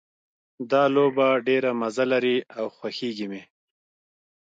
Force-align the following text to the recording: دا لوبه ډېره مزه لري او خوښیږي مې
دا 0.71 0.83
لوبه 0.95 1.27
ډېره 1.47 1.71
مزه 1.81 2.05
لري 2.13 2.37
او 2.57 2.65
خوښیږي 2.77 3.27
مې 3.31 3.41